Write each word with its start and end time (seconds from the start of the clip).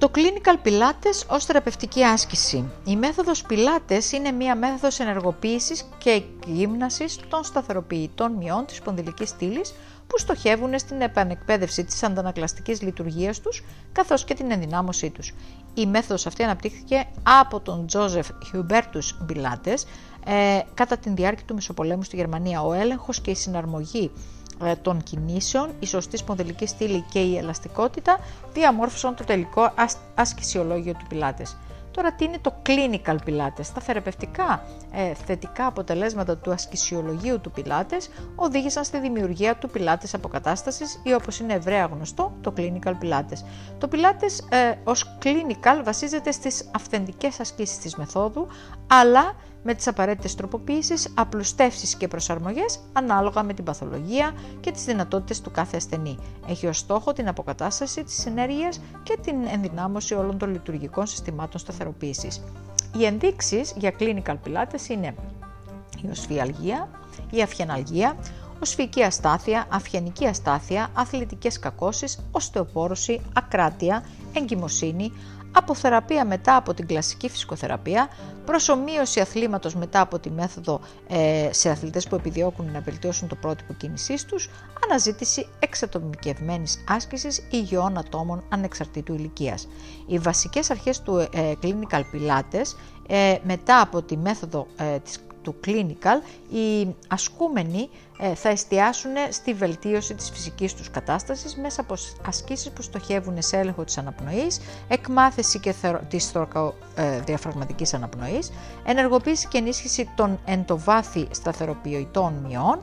Το 0.00 0.10
Clinical 0.14 0.66
Pilates 0.66 1.26
ως 1.28 1.44
θεραπευτική 1.44 2.04
άσκηση. 2.04 2.70
Η 2.84 2.96
μέθοδος 2.96 3.44
Pilates 3.50 4.12
είναι 4.14 4.30
μία 4.30 4.56
μέθοδος 4.56 5.00
ενεργοποίησης 5.00 5.88
και 5.98 6.22
γύμνασης 6.46 7.18
των 7.28 7.44
σταθεροποιητών 7.44 8.32
μυών 8.32 8.66
της 8.66 8.76
σπονδυλικής 8.76 9.28
στήλης 9.28 9.74
που 10.06 10.18
στοχεύουν 10.18 10.78
στην 10.78 11.00
επανεκπαίδευση 11.00 11.84
της 11.84 12.02
αντανακλαστικής 12.02 12.82
λειτουργίας 12.82 13.40
τους 13.40 13.62
καθώς 13.92 14.24
και 14.24 14.34
την 14.34 14.50
ενδυνάμωσή 14.50 15.10
τους. 15.10 15.34
Η 15.74 15.86
μέθοδος 15.86 16.26
αυτή 16.26 16.42
αναπτύχθηκε 16.42 17.06
από 17.22 17.60
τον 17.60 17.86
Τζόζεφ 17.86 18.28
Χιουμπέρτους 18.50 19.18
Pilates 19.28 19.84
ε, 20.24 20.60
κατά 20.74 20.96
την 20.96 21.14
διάρκεια 21.14 21.44
του 21.46 21.54
Μεσοπολέμου 21.54 22.02
στη 22.02 22.16
Γερμανία. 22.16 22.62
Ο 22.62 22.72
έλεγχος 22.72 23.20
και 23.20 23.30
η 23.30 23.34
συναρμογή 23.34 24.10
ε, 24.14 24.39
των 24.82 25.02
κινήσεων, 25.02 25.70
η 25.78 25.86
σωστή 25.86 26.16
σπονδυλική 26.16 26.66
στήλη 26.66 27.04
και 27.10 27.20
η 27.20 27.36
ελαστικότητα 27.36 28.18
διαμόρφωσαν 28.52 29.14
το 29.14 29.24
τελικό 29.24 29.72
ασκησιολόγιο 30.14 30.92
του 30.92 31.06
πιλάτες. 31.08 31.56
Τώρα 31.90 32.12
τι 32.12 32.24
είναι 32.24 32.38
το 32.40 32.54
clinical 32.66 33.16
pilates. 33.26 33.66
Τα 33.74 33.80
θεραπευτικά 33.80 34.62
ε, 34.92 35.14
θετικά 35.14 35.66
αποτελέσματα 35.66 36.36
του 36.36 36.52
ασκησιολογίου 36.52 37.40
του 37.40 37.50
πιλάτες 37.50 38.10
οδήγησαν 38.34 38.84
στη 38.84 39.00
δημιουργία 39.00 39.56
του 39.56 39.68
πιλάτες 39.70 40.14
αποκατάστασης 40.14 41.00
ή 41.04 41.12
όπως 41.12 41.38
είναι 41.38 41.52
ευρέα 41.52 41.84
γνωστό 41.84 42.32
το 42.40 42.52
clinical 42.56 42.92
pilates. 43.02 43.44
Το 43.78 43.88
πιλάτες 43.88 44.46
ε, 44.48 44.74
ως 44.84 45.16
clinical 45.22 45.82
βασίζεται 45.84 46.32
στις 46.32 46.70
αυθεντικές 46.74 47.40
ασκήσεις 47.40 47.78
της 47.78 47.96
μεθόδου 47.96 48.46
αλλά 48.86 49.34
με 49.62 49.74
τις 49.74 49.86
απαραίτητες 49.86 50.34
τροποποίησεις, 50.34 51.12
απλουστεύσεις 51.14 51.94
και 51.94 52.08
προσαρμογές 52.08 52.80
ανάλογα 52.92 53.42
με 53.42 53.52
την 53.52 53.64
παθολογία 53.64 54.32
και 54.60 54.70
τις 54.70 54.84
δυνατότητες 54.84 55.40
του 55.40 55.50
κάθε 55.50 55.76
ασθενή. 55.76 56.18
Έχει 56.48 56.66
ως 56.66 56.78
στόχο 56.78 57.12
την 57.12 57.28
αποκατάσταση 57.28 58.04
της 58.04 58.26
ενέργειας 58.26 58.80
και 59.02 59.18
την 59.22 59.34
ενδυνάμωση 59.52 60.14
όλων 60.14 60.38
των 60.38 60.50
λειτουργικών 60.50 61.06
συστημάτων 61.06 61.60
σταθεροποίησης. 61.60 62.42
Οι 62.98 63.04
ενδείξεις 63.04 63.74
για 63.76 63.94
clinical 63.98 64.36
pilates 64.46 64.88
είναι 64.88 65.14
η 66.02 66.10
οσφιαλγία, 66.10 66.88
η 67.30 67.42
αυχεναλγία, 67.42 68.16
οσφυϊκή 68.62 69.02
αστάθεια, 69.02 69.66
αυχενική 69.70 70.26
αστάθεια, 70.26 70.88
αθλητικές 70.94 71.58
κακώσεις, 71.58 72.18
οστεοπόρωση, 72.30 73.20
ακράτεια, 73.32 74.04
εγκυμοσύνη, 74.32 75.12
αποθεραπεία 75.52 76.24
μετά 76.24 76.56
από 76.56 76.74
την 76.74 76.86
κλασική 76.86 77.28
φυσικοθεραπεία, 77.28 78.08
προσωμείωση 78.44 79.20
αθλήματος 79.20 79.74
μετά 79.74 80.00
από 80.00 80.18
τη 80.18 80.30
μέθοδο 80.30 80.80
ε, 81.08 81.48
σε 81.52 81.70
αθλητές 81.70 82.06
που 82.08 82.14
επιδιώκουν 82.14 82.70
να 82.72 82.80
βελτιώσουν 82.80 83.28
το 83.28 83.34
πρότυπο 83.34 83.72
κίνησής 83.72 84.24
τους, 84.24 84.50
αναζήτηση 84.84 85.46
εξατομικευμένης 85.58 86.84
άσκησης 86.88 87.46
υγιών 87.50 87.98
ατόμων 87.98 88.44
ανεξαρτήτου 88.48 89.14
ηλικίας. 89.14 89.68
Οι 90.06 90.18
βασικές 90.18 90.70
αρχές 90.70 91.02
του 91.02 91.16
ε, 91.16 91.52
Clinical 91.62 92.00
Pilates 92.12 92.74
ε, 93.08 93.36
μετά 93.42 93.80
από 93.80 94.02
τη 94.02 94.16
μέθοδο 94.16 94.66
ε, 94.76 94.98
της 94.98 95.18
του 95.42 95.54
clinical, 95.66 96.22
οι 96.54 96.94
ασκούμενοι 97.08 97.88
ε, 98.18 98.34
θα 98.34 98.48
εστιάσουν 98.48 99.10
στη 99.30 99.54
βελτίωση 99.54 100.14
της 100.14 100.30
φυσικής 100.30 100.74
τους 100.74 100.90
κατάστασης 100.90 101.56
μέσα 101.56 101.80
από 101.80 101.94
ασκήσεις 102.26 102.70
που 102.70 102.82
στοχεύουν 102.82 103.42
σε 103.42 103.56
έλεγχο 103.56 103.84
της 103.84 103.98
αναπνοής, 103.98 104.60
εκμάθηση 104.88 105.58
και 105.60 105.74
της 106.08 106.30
θωρακοδιαφραγματικής 106.30 107.94
αναπνοής, 107.94 108.52
ενεργοποίηση 108.84 109.48
και 109.48 109.58
ενίσχυση 109.58 110.10
των 110.14 110.40
εντοβάθη 110.44 111.28
σταθεροποιητών 111.30 112.34
μειών, 112.46 112.80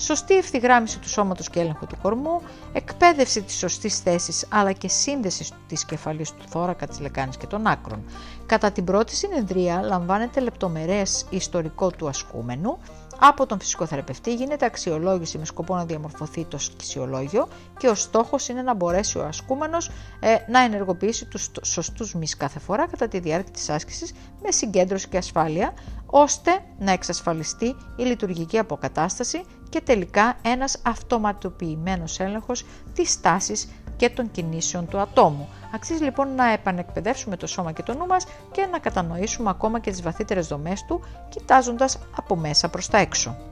σωστή 0.00 0.36
ευθυγράμμιση 0.36 0.98
του 0.98 1.08
σώματος 1.08 1.50
και 1.50 1.60
έλεγχο 1.60 1.86
του 1.86 1.96
κορμού, 2.02 2.40
εκπαίδευση 2.72 3.42
της 3.42 3.58
σωστής 3.58 3.98
θέσης 3.98 4.46
αλλά 4.48 4.72
και 4.72 4.88
σύνδεση 4.88 5.48
της 5.66 5.84
κεφαλής 5.84 6.30
του 6.30 6.44
θώρακα, 6.48 6.86
της 6.86 7.00
λεκάνης 7.00 7.36
και 7.36 7.46
των 7.46 7.66
άκρων. 7.66 8.04
Κατά 8.46 8.70
την 8.72 8.84
πρώτη 8.84 9.14
συνεδρία 9.14 9.82
λαμβάνεται 9.82 10.40
λεπτομερές 10.40 11.26
ιστορικό 11.30 11.90
του 11.90 12.08
ασκούμενου, 12.08 12.78
από 13.22 13.46
τον 13.46 13.60
φυσικοθεραπευτή 13.60 14.34
γίνεται 14.34 14.66
αξιολόγηση 14.66 15.38
με 15.38 15.44
σκοπό 15.44 15.74
να 15.74 15.84
διαμορφωθεί 15.84 16.44
το 16.44 16.58
σκησιολόγιο 16.58 17.48
και 17.78 17.88
ο 17.88 17.94
στόχος 17.94 18.48
είναι 18.48 18.62
να 18.62 18.74
μπορέσει 18.74 19.18
ο 19.18 19.24
ασκούμενος 19.24 19.90
ε, 20.20 20.36
να 20.48 20.60
ενεργοποιήσει 20.60 21.26
τους 21.26 21.50
σωστούς 21.62 22.14
μυς 22.14 22.36
κάθε 22.36 22.58
φορά 22.58 22.86
κατά 22.86 23.08
τη 23.08 23.18
διάρκεια 23.18 23.52
της 23.52 23.70
άσκησης 23.70 24.12
με 24.42 24.50
συγκέντρωση 24.50 25.08
και 25.08 25.16
ασφάλεια, 25.16 25.72
ώστε 26.06 26.50
να 26.78 26.92
εξασφαλιστεί 26.92 27.76
η 27.96 28.02
λειτουργική 28.02 28.58
αποκατάσταση 28.58 29.44
και 29.70 29.80
τελικά 29.80 30.36
ένας 30.42 30.78
αυτοματοποιημένος 30.84 32.20
έλεγχος 32.20 32.64
της 32.94 33.10
στάσης 33.10 33.68
και 33.96 34.10
των 34.10 34.30
κινήσεων 34.30 34.88
του 34.88 34.98
ατόμου. 34.98 35.48
Αξίζει 35.74 36.02
λοιπόν 36.02 36.34
να 36.34 36.52
επανεκπαιδεύσουμε 36.52 37.36
το 37.36 37.46
σώμα 37.46 37.72
και 37.72 37.82
το 37.82 37.94
νου 37.94 38.06
μας 38.06 38.26
και 38.52 38.66
να 38.70 38.78
κατανοήσουμε 38.78 39.50
ακόμα 39.50 39.80
και 39.80 39.90
τις 39.90 40.02
βαθύτερες 40.02 40.46
δομές 40.46 40.84
του, 40.84 41.00
κοιτάζοντας 41.28 41.98
από 42.16 42.36
μέσα 42.36 42.68
προς 42.68 42.88
τα 42.88 42.98
έξω. 42.98 43.49